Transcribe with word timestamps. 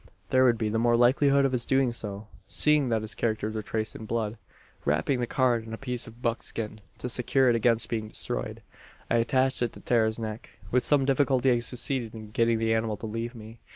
"There 0.31 0.43
would 0.45 0.57
be 0.57 0.69
the 0.69 0.79
more 0.79 0.97
likelihood 0.97 1.45
of 1.45 1.51
his 1.51 1.63
doing 1.63 1.93
so, 1.93 2.25
seeing 2.47 2.89
that 2.89 3.03
the 3.03 3.07
characters 3.09 3.53
were 3.53 3.61
traced 3.61 3.95
in 3.95 4.07
blood. 4.07 4.39
"Wrapping 4.83 5.19
the 5.19 5.27
card 5.27 5.63
in 5.63 5.73
a 5.75 5.77
piece 5.77 6.07
of 6.07 6.23
buckskin, 6.23 6.81
to 6.97 7.07
secure 7.07 7.49
it 7.49 7.55
against 7.55 7.87
being 7.87 8.07
destroyed, 8.07 8.63
I 9.11 9.17
attached 9.17 9.61
it 9.61 9.73
to 9.73 9.79
Tara's 9.79 10.17
neck. 10.17 10.57
"With 10.71 10.83
some 10.85 11.05
difficulty 11.05 11.51
I 11.51 11.59
succeeded 11.59 12.15
in 12.15 12.31
getting 12.31 12.57
the 12.57 12.73
animal 12.73 12.97
to 12.97 13.05
leave 13.05 13.35
me. 13.35 13.59